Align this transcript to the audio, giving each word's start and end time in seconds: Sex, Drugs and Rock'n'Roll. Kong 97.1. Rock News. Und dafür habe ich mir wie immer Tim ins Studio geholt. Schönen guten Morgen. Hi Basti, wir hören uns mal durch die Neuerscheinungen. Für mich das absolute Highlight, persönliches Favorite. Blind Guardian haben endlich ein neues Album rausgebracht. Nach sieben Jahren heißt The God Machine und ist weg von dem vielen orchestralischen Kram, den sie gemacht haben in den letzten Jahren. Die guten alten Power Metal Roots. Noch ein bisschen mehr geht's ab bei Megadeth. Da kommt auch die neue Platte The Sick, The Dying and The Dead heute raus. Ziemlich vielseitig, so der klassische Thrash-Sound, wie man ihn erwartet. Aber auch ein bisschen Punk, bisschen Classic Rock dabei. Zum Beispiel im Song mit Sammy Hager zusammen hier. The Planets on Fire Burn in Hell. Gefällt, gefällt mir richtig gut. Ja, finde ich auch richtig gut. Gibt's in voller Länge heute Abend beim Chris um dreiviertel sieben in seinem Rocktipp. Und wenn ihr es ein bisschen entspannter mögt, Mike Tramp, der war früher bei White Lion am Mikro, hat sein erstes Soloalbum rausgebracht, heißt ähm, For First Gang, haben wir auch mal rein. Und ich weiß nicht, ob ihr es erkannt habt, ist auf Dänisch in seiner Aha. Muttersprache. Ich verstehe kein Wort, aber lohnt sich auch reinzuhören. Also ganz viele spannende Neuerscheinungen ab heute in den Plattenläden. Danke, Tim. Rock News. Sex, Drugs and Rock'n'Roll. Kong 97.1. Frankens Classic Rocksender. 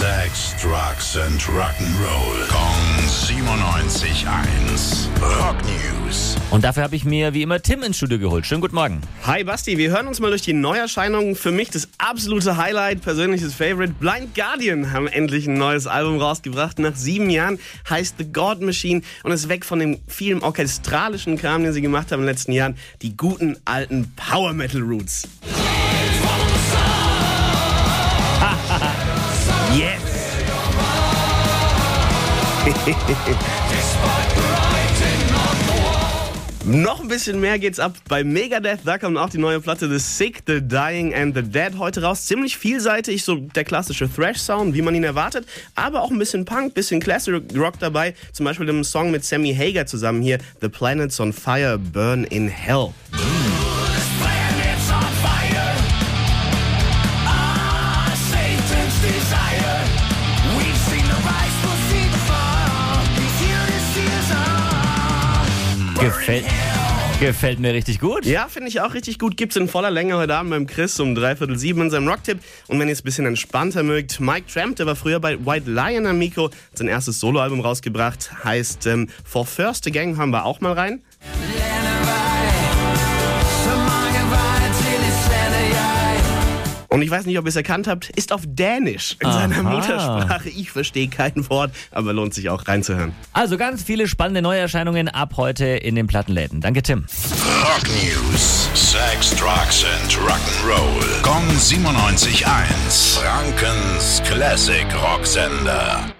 Sex, 0.00 0.56
Drugs 0.62 1.18
and 1.18 1.38
Rock'n'Roll. 1.42 2.48
Kong 2.48 3.04
97.1. 3.04 5.08
Rock 5.20 5.56
News. 5.66 6.36
Und 6.50 6.64
dafür 6.64 6.84
habe 6.84 6.96
ich 6.96 7.04
mir 7.04 7.34
wie 7.34 7.42
immer 7.42 7.60
Tim 7.60 7.82
ins 7.82 7.98
Studio 7.98 8.18
geholt. 8.18 8.46
Schönen 8.46 8.62
guten 8.62 8.76
Morgen. 8.76 9.02
Hi 9.26 9.44
Basti, 9.44 9.76
wir 9.76 9.90
hören 9.90 10.06
uns 10.06 10.18
mal 10.18 10.30
durch 10.30 10.40
die 10.40 10.54
Neuerscheinungen. 10.54 11.36
Für 11.36 11.52
mich 11.52 11.68
das 11.68 11.86
absolute 11.98 12.56
Highlight, 12.56 13.02
persönliches 13.02 13.52
Favorite. 13.52 13.92
Blind 14.00 14.34
Guardian 14.34 14.90
haben 14.90 15.06
endlich 15.06 15.46
ein 15.46 15.58
neues 15.58 15.86
Album 15.86 16.18
rausgebracht. 16.18 16.78
Nach 16.78 16.96
sieben 16.96 17.28
Jahren 17.28 17.58
heißt 17.90 18.14
The 18.16 18.24
God 18.24 18.62
Machine 18.62 19.02
und 19.22 19.32
ist 19.32 19.50
weg 19.50 19.66
von 19.66 19.80
dem 19.80 20.00
vielen 20.06 20.40
orchestralischen 20.40 21.36
Kram, 21.36 21.62
den 21.62 21.74
sie 21.74 21.82
gemacht 21.82 22.10
haben 22.10 22.20
in 22.20 22.26
den 22.26 22.34
letzten 22.34 22.52
Jahren. 22.52 22.78
Die 23.02 23.18
guten 23.18 23.58
alten 23.66 24.14
Power 24.16 24.54
Metal 24.54 24.80
Roots. 24.80 25.28
Noch 36.64 37.00
ein 37.00 37.08
bisschen 37.08 37.40
mehr 37.40 37.58
geht's 37.58 37.80
ab 37.80 37.94
bei 38.08 38.22
Megadeth. 38.22 38.80
Da 38.84 38.98
kommt 38.98 39.16
auch 39.16 39.30
die 39.30 39.38
neue 39.38 39.60
Platte 39.60 39.88
The 39.88 39.98
Sick, 39.98 40.42
The 40.46 40.60
Dying 40.60 41.14
and 41.14 41.34
The 41.34 41.42
Dead 41.42 41.78
heute 41.78 42.02
raus. 42.02 42.26
Ziemlich 42.26 42.56
vielseitig, 42.56 43.24
so 43.24 43.36
der 43.36 43.64
klassische 43.64 44.08
Thrash-Sound, 44.12 44.74
wie 44.74 44.82
man 44.82 44.94
ihn 44.94 45.02
erwartet. 45.02 45.46
Aber 45.74 46.02
auch 46.02 46.10
ein 46.10 46.18
bisschen 46.18 46.44
Punk, 46.44 46.74
bisschen 46.74 47.00
Classic 47.00 47.42
Rock 47.56 47.78
dabei. 47.80 48.14
Zum 48.32 48.44
Beispiel 48.44 48.68
im 48.68 48.84
Song 48.84 49.10
mit 49.10 49.24
Sammy 49.24 49.54
Hager 49.54 49.86
zusammen 49.86 50.22
hier. 50.22 50.38
The 50.60 50.68
Planets 50.68 51.18
on 51.18 51.32
Fire 51.32 51.78
Burn 51.78 52.24
in 52.24 52.48
Hell. 52.48 52.92
Gefällt, 66.10 66.44
gefällt 67.20 67.60
mir 67.60 67.72
richtig 67.72 68.00
gut. 68.00 68.26
Ja, 68.26 68.48
finde 68.48 68.68
ich 68.68 68.80
auch 68.80 68.94
richtig 68.94 69.20
gut. 69.20 69.36
Gibt's 69.36 69.54
in 69.54 69.68
voller 69.68 69.92
Länge 69.92 70.16
heute 70.16 70.34
Abend 70.34 70.50
beim 70.50 70.66
Chris 70.66 70.98
um 70.98 71.14
dreiviertel 71.14 71.56
sieben 71.56 71.82
in 71.82 71.90
seinem 71.90 72.08
Rocktipp. 72.08 72.40
Und 72.66 72.80
wenn 72.80 72.88
ihr 72.88 72.92
es 72.92 73.02
ein 73.02 73.04
bisschen 73.04 73.26
entspannter 73.26 73.84
mögt, 73.84 74.18
Mike 74.18 74.46
Tramp, 74.52 74.74
der 74.74 74.86
war 74.86 74.96
früher 74.96 75.20
bei 75.20 75.38
White 75.46 75.70
Lion 75.70 76.06
am 76.06 76.18
Mikro, 76.18 76.46
hat 76.46 76.52
sein 76.74 76.88
erstes 76.88 77.20
Soloalbum 77.20 77.60
rausgebracht, 77.60 78.44
heißt 78.44 78.88
ähm, 78.88 79.08
For 79.24 79.46
First 79.46 79.90
Gang, 79.92 80.16
haben 80.16 80.30
wir 80.32 80.44
auch 80.44 80.60
mal 80.60 80.72
rein. 80.72 81.00
Und 86.90 87.02
ich 87.02 87.10
weiß 87.10 87.24
nicht, 87.26 87.38
ob 87.38 87.44
ihr 87.44 87.50
es 87.50 87.56
erkannt 87.56 87.86
habt, 87.86 88.10
ist 88.10 88.32
auf 88.32 88.42
Dänisch 88.44 89.16
in 89.20 89.30
seiner 89.30 89.60
Aha. 89.60 89.62
Muttersprache. 89.62 90.48
Ich 90.48 90.72
verstehe 90.72 91.08
kein 91.08 91.48
Wort, 91.48 91.70
aber 91.92 92.12
lohnt 92.12 92.34
sich 92.34 92.50
auch 92.50 92.66
reinzuhören. 92.66 93.12
Also 93.32 93.56
ganz 93.56 93.84
viele 93.84 94.08
spannende 94.08 94.42
Neuerscheinungen 94.42 95.08
ab 95.08 95.34
heute 95.36 95.66
in 95.66 95.94
den 95.94 96.08
Plattenläden. 96.08 96.60
Danke, 96.60 96.82
Tim. 96.82 97.06
Rock 97.62 97.84
News. 97.88 98.68
Sex, 98.74 99.36
Drugs 99.36 99.84
and 99.84 100.12
Rock'n'Roll. 100.18 101.22
Kong 101.22 101.48
97.1. 101.56 103.20
Frankens 103.20 104.22
Classic 104.24 104.86
Rocksender. 105.00 106.19